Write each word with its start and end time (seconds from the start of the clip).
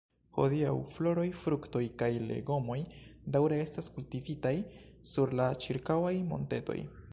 Hodiaŭ, 0.35 0.69
floroj, 0.93 1.25
fruktoj 1.41 1.81
kaj 2.03 2.09
legomoj 2.31 2.79
daŭre 3.37 3.61
estas 3.67 3.93
kultivitaj 3.99 4.55
sur 5.13 5.37
la 5.43 5.49
ĉirkaŭaj 5.67 6.19
montetoj. 6.35 6.83